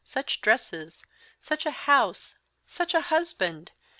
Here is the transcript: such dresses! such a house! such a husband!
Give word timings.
such 0.03 0.41
dresses! 0.41 1.05
such 1.39 1.63
a 1.63 1.69
house! 1.85 2.35
such 2.65 2.95
a 2.95 3.01
husband! 3.01 3.71